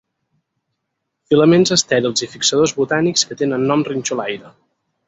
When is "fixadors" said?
2.33-2.75